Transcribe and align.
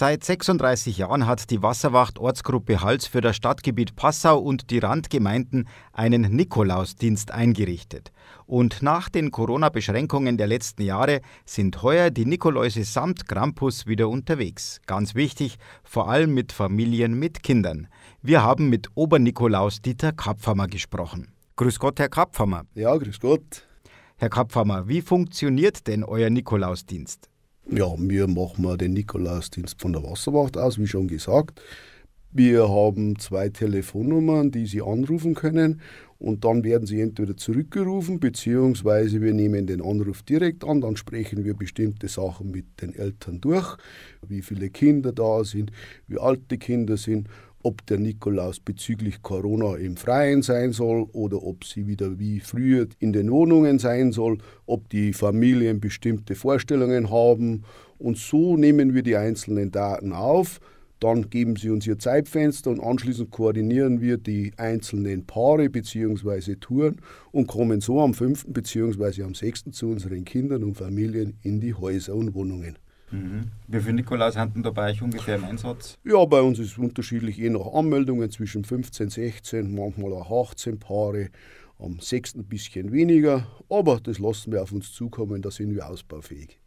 Seit 0.00 0.24
36 0.24 0.96
Jahren 0.96 1.26
hat 1.26 1.50
die 1.50 1.62
Wasserwacht 1.62 2.18
Ortsgruppe 2.18 2.80
Hals 2.80 3.06
für 3.06 3.20
das 3.20 3.36
Stadtgebiet 3.36 3.96
Passau 3.96 4.38
und 4.38 4.70
die 4.70 4.78
Randgemeinden 4.78 5.68
einen 5.92 6.22
Nikolausdienst 6.22 7.32
eingerichtet. 7.32 8.10
Und 8.46 8.80
nach 8.80 9.10
den 9.10 9.30
Corona-Beschränkungen 9.30 10.38
der 10.38 10.46
letzten 10.46 10.84
Jahre 10.84 11.20
sind 11.44 11.82
heuer 11.82 12.08
die 12.08 12.24
Nikoläuse 12.24 12.84
samt 12.84 13.28
Krampus 13.28 13.86
wieder 13.86 14.08
unterwegs. 14.08 14.80
Ganz 14.86 15.14
wichtig, 15.14 15.58
vor 15.84 16.08
allem 16.08 16.32
mit 16.32 16.52
Familien 16.52 17.18
mit 17.18 17.42
Kindern. 17.42 17.86
Wir 18.22 18.42
haben 18.42 18.70
mit 18.70 18.88
Obernikolaus 18.94 19.82
Dieter 19.82 20.12
Kapfhammer 20.12 20.66
gesprochen. 20.66 21.34
Grüß 21.56 21.78
Gott, 21.78 22.00
Herr 22.00 22.08
Kapfhammer. 22.08 22.64
Ja, 22.72 22.96
grüß 22.96 23.20
Gott. 23.20 23.68
Herr 24.16 24.30
Kapfhammer, 24.30 24.88
wie 24.88 25.02
funktioniert 25.02 25.86
denn 25.86 26.04
euer 26.04 26.30
Nikolausdienst? 26.30 27.28
Ja, 27.66 27.94
wir 27.98 28.26
machen 28.26 28.78
den 28.78 28.94
Nikolausdienst 28.94 29.80
von 29.80 29.92
der 29.92 30.02
Wasserwacht 30.02 30.56
aus, 30.56 30.78
wie 30.78 30.86
schon 30.86 31.06
gesagt. 31.08 31.60
Wir 32.32 32.68
haben 32.68 33.18
zwei 33.18 33.48
Telefonnummern, 33.48 34.50
die 34.50 34.66
Sie 34.66 34.82
anrufen 34.82 35.34
können 35.34 35.80
und 36.18 36.44
dann 36.44 36.64
werden 36.64 36.86
Sie 36.86 37.00
entweder 37.00 37.36
zurückgerufen, 37.36 38.20
beziehungsweise 38.20 39.20
wir 39.20 39.34
nehmen 39.34 39.66
den 39.66 39.82
Anruf 39.82 40.22
direkt 40.22 40.64
an, 40.64 40.80
dann 40.80 40.96
sprechen 40.96 41.44
wir 41.44 41.54
bestimmte 41.54 42.08
Sachen 42.08 42.50
mit 42.50 42.80
den 42.82 42.94
Eltern 42.94 43.40
durch, 43.40 43.76
wie 44.26 44.42
viele 44.42 44.70
Kinder 44.70 45.12
da 45.12 45.44
sind, 45.44 45.72
wie 46.06 46.18
alt 46.18 46.50
die 46.50 46.58
Kinder 46.58 46.96
sind 46.96 47.28
ob 47.62 47.84
der 47.86 47.98
Nikolaus 47.98 48.60
bezüglich 48.60 49.22
Corona 49.22 49.76
im 49.76 49.96
Freien 49.96 50.42
sein 50.42 50.72
soll 50.72 51.06
oder 51.12 51.42
ob 51.42 51.64
sie 51.64 51.86
wieder 51.86 52.18
wie 52.18 52.40
früher 52.40 52.86
in 52.98 53.12
den 53.12 53.30
Wohnungen 53.30 53.78
sein 53.78 54.12
soll, 54.12 54.38
ob 54.66 54.88
die 54.88 55.12
Familien 55.12 55.80
bestimmte 55.80 56.34
Vorstellungen 56.34 57.10
haben. 57.10 57.64
Und 57.98 58.16
so 58.16 58.56
nehmen 58.56 58.94
wir 58.94 59.02
die 59.02 59.16
einzelnen 59.16 59.70
Daten 59.70 60.12
auf. 60.12 60.60
Dann 61.00 61.30
geben 61.30 61.56
sie 61.56 61.70
uns 61.70 61.86
ihr 61.86 61.98
Zeitfenster 61.98 62.70
und 62.70 62.80
anschließend 62.80 63.30
koordinieren 63.30 64.02
wir 64.02 64.18
die 64.18 64.52
einzelnen 64.58 65.24
Paare 65.24 65.70
bzw. 65.70 66.56
Touren 66.56 67.00
und 67.32 67.46
kommen 67.46 67.80
so 67.80 68.00
am 68.00 68.12
5. 68.12 68.46
bzw. 68.48 69.22
am 69.22 69.34
6. 69.34 69.70
zu 69.70 69.88
unseren 69.88 70.24
Kindern 70.26 70.62
und 70.62 70.76
Familien 70.76 71.38
in 71.42 71.60
die 71.60 71.72
Häuser 71.72 72.14
und 72.14 72.34
Wohnungen. 72.34 72.76
Mhm. 73.10 73.50
Wie 73.66 73.80
viele 73.80 73.94
Nikolaus 73.94 74.36
hatten 74.36 74.62
da 74.62 74.70
bei 74.70 74.90
euch 74.90 75.02
ungefähr 75.02 75.36
im 75.36 75.44
Einsatz? 75.44 75.98
Ja, 76.04 76.24
bei 76.24 76.40
uns 76.40 76.58
ist 76.58 76.72
es 76.72 76.78
unterschiedlich, 76.78 77.36
je 77.36 77.50
nach 77.50 77.72
Anmeldungen 77.72 78.30
zwischen 78.30 78.64
15, 78.64 79.10
16, 79.10 79.74
manchmal 79.74 80.12
auch 80.12 80.50
18 80.50 80.78
Paare. 80.78 81.30
Am 81.78 81.98
6. 81.98 82.34
ein 82.34 82.44
bisschen 82.44 82.92
weniger, 82.92 83.46
aber 83.70 84.00
das 84.00 84.18
lassen 84.18 84.52
wir 84.52 84.62
auf 84.62 84.70
uns 84.70 84.92
zukommen, 84.92 85.40
da 85.40 85.50
sind 85.50 85.74
wir 85.74 85.88
ausbaufähig. 85.88 86.60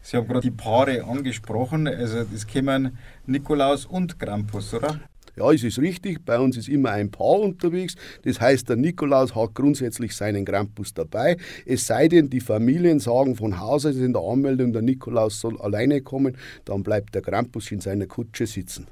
Sie 0.00 0.16
haben 0.16 0.26
gerade 0.26 0.40
die 0.40 0.50
Paare 0.50 1.04
angesprochen, 1.04 1.86
also 1.86 2.24
das 2.24 2.46
kämen 2.48 2.98
Nikolaus 3.26 3.86
und 3.86 4.18
Krampus, 4.18 4.74
oder? 4.74 5.00
Ja, 5.36 5.52
es 5.52 5.62
ist 5.62 5.78
richtig, 5.78 6.24
bei 6.24 6.38
uns 6.38 6.56
ist 6.56 6.68
immer 6.68 6.92
ein 6.92 7.10
Paar 7.10 7.40
unterwegs. 7.40 7.94
Das 8.22 8.40
heißt, 8.40 8.68
der 8.70 8.76
Nikolaus 8.76 9.34
hat 9.34 9.54
grundsätzlich 9.54 10.14
seinen 10.16 10.46
Krampus 10.46 10.94
dabei. 10.94 11.36
Es 11.66 11.86
sei 11.86 12.08
denn, 12.08 12.30
die 12.30 12.40
Familien 12.40 13.00
sagen 13.00 13.36
von 13.36 13.60
Haus 13.60 13.84
aus 13.84 13.96
in 13.96 14.14
der 14.14 14.22
Anmeldung, 14.22 14.72
der 14.72 14.80
Nikolaus 14.82 15.38
soll 15.38 15.60
alleine 15.60 16.00
kommen, 16.00 16.36
dann 16.64 16.82
bleibt 16.82 17.14
der 17.14 17.20
Krampus 17.22 17.70
in 17.70 17.80
seiner 17.80 18.06
Kutsche 18.06 18.46
sitzen. 18.46 18.86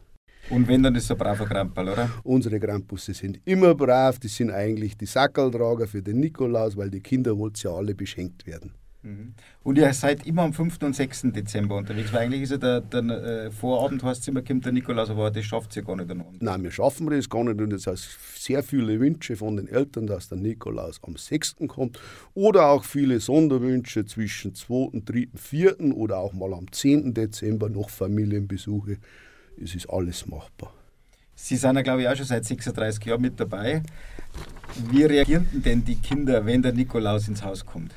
Und 0.51 0.69
wenn, 0.69 0.83
dann 0.83 0.95
ist 0.95 1.09
er 1.09 1.17
braver 1.17 1.47
Krampel, 1.47 1.89
oder? 1.89 2.11
Unsere 2.23 2.61
Krampusse 2.61 3.15
sind 3.15 3.41
immer 3.47 3.75
brav, 3.75 4.19
die 4.19 4.29
sind 4.29 4.51
eigentlich 4.51 4.97
die 4.97 5.07
Sackeltrager 5.07 5.87
für 5.87 6.03
den 6.03 6.21
Nikolaus, 6.21 6.77
weil 6.77 6.91
die 6.91 7.01
Kinder 7.01 7.39
wollen 7.39 7.55
ja 7.57 7.71
alle 7.71 7.95
beschenkt 7.95 8.47
werden. 8.47 8.73
Mhm. 9.05 9.35
Und 9.63 9.77
ihr 9.77 9.93
seid 9.93 10.27
immer 10.27 10.43
am 10.43 10.55
5. 10.55 10.83
und 10.83 10.97
6. 10.97 11.27
Dezember 11.35 11.77
unterwegs, 11.77 12.11
weil 12.13 12.23
eigentlich 12.23 12.43
ist 12.43 12.53
ja 12.53 12.57
der, 12.57 12.81
der 12.81 13.03
äh, 13.03 13.51
Vorabend, 13.51 14.03
heißt 14.03 14.27
immer, 14.29 14.41
kommt 14.41 14.65
der 14.65 14.73
Nikolaus, 14.73 15.11
aber 15.11 15.31
das 15.31 15.45
schafft 15.45 15.77
ihr 15.77 15.83
gar 15.83 15.97
nicht. 15.97 16.11
An 16.11 16.25
Nein, 16.41 16.63
wir 16.63 16.71
schaffen 16.71 17.11
das 17.11 17.29
gar 17.29 17.45
nicht 17.45 17.61
und 17.61 17.73
es 17.75 17.87
heißt 17.87 18.09
sehr 18.43 18.63
viele 18.63 18.99
Wünsche 18.99 19.37
von 19.37 19.59
den 19.59 19.69
Eltern, 19.69 20.07
dass 20.07 20.31
der 20.31 20.39
Nikolaus 20.39 21.01
am 21.03 21.17
6. 21.17 21.57
kommt 21.69 22.01
oder 22.33 22.69
auch 22.69 22.85
viele 22.85 23.21
Sonderwünsche 23.21 24.07
zwischen 24.07 24.55
2., 24.55 25.03
3., 25.05 25.29
4. 25.35 25.81
oder 25.95 26.19
auch 26.19 26.33
mal 26.33 26.55
am 26.55 26.73
10. 26.73 27.13
Dezember 27.13 27.69
noch 27.69 27.91
Familienbesuche. 27.91 28.97
Es 29.63 29.75
ist 29.75 29.89
alles 29.91 30.27
machbar. 30.27 30.73
Sie 31.35 31.57
sind 31.57 31.77
ja, 31.77 31.83
glaube 31.83 32.03
ich, 32.03 32.09
auch 32.09 32.17
schon 32.17 32.27
seit 32.27 32.45
36 32.45 33.05
Jahren 33.05 33.21
mit 33.21 33.39
dabei. 33.39 33.83
Wie 34.91 35.05
reagieren 35.05 35.47
denn 35.53 35.85
die 35.85 35.97
Kinder, 35.97 36.47
wenn 36.47 36.63
der 36.63 36.73
Nikolaus 36.73 37.29
ins 37.29 37.45
Haus 37.45 37.67
kommt? 37.67 37.93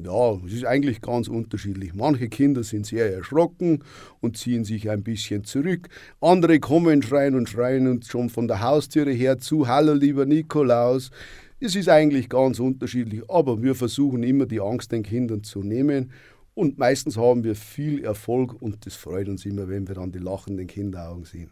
Ja, 0.00 0.34
es 0.46 0.52
ist 0.52 0.64
eigentlich 0.64 1.00
ganz 1.00 1.26
unterschiedlich. 1.26 1.92
Manche 1.92 2.28
Kinder 2.28 2.62
sind 2.62 2.86
sehr 2.86 3.12
erschrocken 3.12 3.82
und 4.20 4.36
ziehen 4.36 4.64
sich 4.64 4.88
ein 4.90 5.02
bisschen 5.02 5.42
zurück. 5.42 5.88
Andere 6.20 6.60
kommen, 6.60 7.02
schreien 7.02 7.34
und 7.34 7.48
schreien 7.48 7.88
uns 7.88 8.06
schon 8.06 8.30
von 8.30 8.46
der 8.46 8.60
Haustüre 8.60 9.10
her 9.10 9.38
zu, 9.38 9.66
hallo 9.66 9.94
lieber 9.94 10.24
Nikolaus. 10.24 11.10
Es 11.58 11.74
ist 11.74 11.88
eigentlich 11.88 12.28
ganz 12.28 12.60
unterschiedlich, 12.60 13.28
aber 13.28 13.60
wir 13.60 13.74
versuchen 13.74 14.22
immer 14.22 14.46
die 14.46 14.60
Angst 14.60 14.92
den 14.92 15.02
Kindern 15.02 15.42
zu 15.42 15.64
nehmen 15.64 16.12
und 16.54 16.78
meistens 16.78 17.16
haben 17.16 17.42
wir 17.42 17.56
viel 17.56 18.04
Erfolg 18.04 18.62
und 18.62 18.86
das 18.86 18.94
freut 18.94 19.28
uns 19.28 19.44
immer, 19.46 19.68
wenn 19.68 19.88
wir 19.88 19.96
dann 19.96 20.12
die 20.12 20.20
lachenden 20.20 20.68
Kinderaugen 20.68 21.24
sehen. 21.24 21.50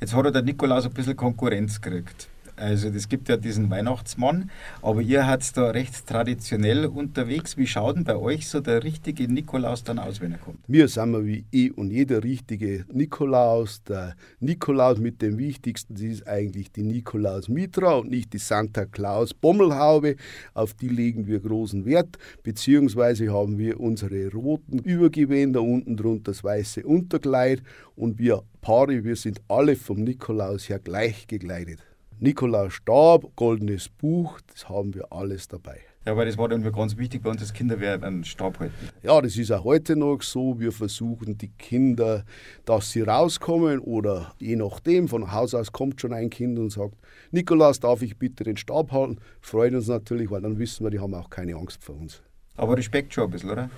Jetzt 0.00 0.12
hat 0.12 0.34
der 0.34 0.42
Nikolaus 0.42 0.86
ein 0.86 0.92
bisschen 0.92 1.14
Konkurrenz 1.14 1.80
gekriegt. 1.80 2.28
Also 2.56 2.88
es 2.88 3.08
gibt 3.08 3.28
ja 3.28 3.36
diesen 3.36 3.70
Weihnachtsmann, 3.70 4.50
aber 4.82 5.02
ihr 5.02 5.26
habt 5.26 5.56
da 5.56 5.70
recht 5.70 6.06
traditionell 6.06 6.86
unterwegs. 6.86 7.56
Wie 7.56 7.66
schaut 7.66 7.96
denn 7.96 8.04
bei 8.04 8.16
euch 8.16 8.48
so 8.48 8.60
der 8.60 8.82
richtige 8.82 9.30
Nikolaus 9.30 9.84
dann 9.84 9.98
aus, 9.98 10.20
wenn 10.20 10.32
er 10.32 10.38
kommt? 10.38 10.58
Wir 10.66 10.88
sind 10.88 11.12
wir 11.12 11.26
wie 11.26 11.44
eh 11.52 11.70
und 11.70 11.90
jeder 11.90 12.24
richtige 12.24 12.86
Nikolaus. 12.92 13.82
Der 13.84 14.14
Nikolaus 14.40 14.98
mit 14.98 15.20
dem 15.20 15.38
Wichtigsten 15.38 15.94
das 15.94 16.02
ist 16.02 16.26
eigentlich 16.26 16.72
die 16.72 16.82
Nikolaus 16.82 17.48
Mitra 17.48 17.96
und 17.96 18.10
nicht 18.10 18.32
die 18.32 18.38
Santa 18.38 18.86
Claus 18.86 19.34
Bommelhaube. 19.34 20.16
Auf 20.54 20.74
die 20.74 20.88
legen 20.88 21.26
wir 21.26 21.40
großen 21.40 21.84
Wert, 21.84 22.18
beziehungsweise 22.42 23.32
haben 23.32 23.58
wir 23.58 23.80
unsere 23.80 24.30
roten 24.32 24.78
Übergewänder, 24.78 25.62
unten 25.62 25.96
drunter 25.96 26.32
das 26.32 26.42
weiße 26.42 26.84
Unterkleid 26.84 27.62
und 27.94 28.18
wir 28.18 28.42
Paare, 28.60 29.04
wir 29.04 29.14
sind 29.14 29.40
alle 29.46 29.76
vom 29.76 30.02
Nikolaus 30.02 30.68
her 30.68 30.80
gleich 30.80 31.26
gekleidet. 31.28 31.78
Nikolaus 32.18 32.72
Stab, 32.72 33.36
goldenes 33.36 33.90
Buch, 33.90 34.40
das 34.50 34.70
haben 34.70 34.94
wir 34.94 35.12
alles 35.12 35.48
dabei. 35.48 35.80
Ja, 36.06 36.16
weil 36.16 36.24
das 36.24 36.38
war 36.38 36.48
dann 36.48 36.62
ganz 36.72 36.96
wichtig 36.96 37.22
bei 37.22 37.28
uns 37.28 37.42
als 37.42 37.52
Kinder, 37.52 37.78
wer 37.78 38.02
einen 38.02 38.24
Stab 38.24 38.58
halten. 38.58 38.74
Ja, 39.02 39.20
das 39.20 39.36
ist 39.36 39.52
auch 39.52 39.64
heute 39.64 39.96
noch 39.96 40.22
so. 40.22 40.58
Wir 40.58 40.72
versuchen 40.72 41.36
die 41.36 41.50
Kinder, 41.58 42.24
dass 42.64 42.92
sie 42.92 43.02
rauskommen 43.02 43.80
oder 43.80 44.32
je 44.38 44.56
nachdem, 44.56 45.08
von 45.08 45.32
Haus 45.32 45.52
aus 45.52 45.72
kommt 45.72 46.00
schon 46.00 46.14
ein 46.14 46.30
Kind 46.30 46.58
und 46.58 46.70
sagt, 46.70 46.94
Nikolaus, 47.32 47.80
darf 47.80 48.00
ich 48.00 48.16
bitte 48.16 48.44
den 48.44 48.56
Stab 48.56 48.92
halten? 48.92 49.18
Freuen 49.42 49.74
uns 49.74 49.88
natürlich, 49.88 50.30
weil 50.30 50.40
dann 50.40 50.58
wissen 50.58 50.86
wir, 50.86 50.90
die 50.90 51.00
haben 51.00 51.12
auch 51.12 51.28
keine 51.28 51.56
Angst 51.56 51.84
vor 51.84 51.96
uns. 51.96 52.22
Aber 52.56 52.78
Respekt 52.78 53.12
schon 53.12 53.24
ein 53.24 53.30
bisschen, 53.30 53.50
oder? 53.50 53.68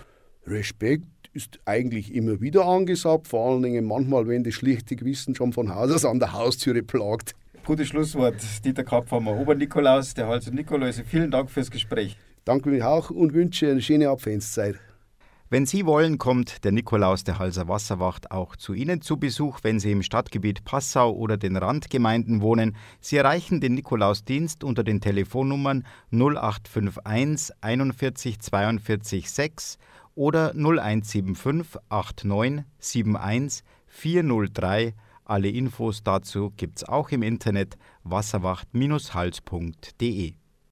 Respekt 0.46 1.06
ist 1.32 1.58
eigentlich 1.64 2.14
immer 2.14 2.40
wieder 2.40 2.66
angesagt, 2.66 3.26
vor 3.26 3.50
allen 3.50 3.62
Dingen 3.62 3.84
manchmal, 3.84 4.28
wenn 4.28 4.44
das 4.44 4.54
schlichte 4.54 4.94
Gewissen 4.94 5.34
schon 5.34 5.52
von 5.52 5.74
Haus 5.74 5.90
aus 5.90 6.04
an 6.04 6.20
der 6.20 6.34
Haustüre 6.34 6.82
plagt. 6.82 7.34
Gutes 7.68 7.88
Schlusswort, 7.88 8.36
Dieter 8.64 8.82
Kapfhammer, 8.82 9.38
Ober-Nikolaus, 9.38 10.14
der 10.14 10.26
Hals- 10.26 10.48
und 10.48 10.54
Nikolaus. 10.54 11.02
Vielen 11.06 11.30
Dank 11.30 11.50
fürs 11.50 11.70
Gespräch. 11.70 12.16
Danke 12.46 12.70
mich 12.70 12.82
auch 12.82 13.10
und 13.10 13.34
wünsche 13.34 13.70
eine 13.70 13.82
schöne 13.82 14.08
Adventszeit. 14.08 14.76
Wenn 15.50 15.66
Sie 15.66 15.84
wollen, 15.84 16.16
kommt 16.16 16.64
der 16.64 16.72
Nikolaus 16.72 17.24
der 17.24 17.38
Halser 17.38 17.68
Wasserwacht 17.68 18.30
auch 18.30 18.56
zu 18.56 18.72
Ihnen 18.72 19.02
zu 19.02 19.18
Besuch, 19.18 19.58
wenn 19.64 19.80
Sie 19.80 19.92
im 19.92 20.02
Stadtgebiet 20.02 20.64
Passau 20.64 21.12
oder 21.12 21.36
den 21.36 21.58
Randgemeinden 21.58 22.40
wohnen. 22.40 22.74
Sie 23.02 23.18
erreichen 23.18 23.60
den 23.60 23.74
Nikolausdienst 23.74 24.64
unter 24.64 24.82
den 24.82 25.02
Telefonnummern 25.02 25.84
0851 26.10 27.54
41 27.60 28.40
42 28.40 29.30
6 29.30 29.78
oder 30.14 30.54
0175 30.54 31.82
89 31.90 32.64
71 33.14 33.62
403 33.88 34.94
alle 35.28 35.48
Infos 35.48 36.02
dazu 36.02 36.52
gibt's 36.56 36.84
auch 36.84 37.10
im 37.10 37.22
Internet 37.22 37.76
wasserwacht-hals.de. 38.04 40.34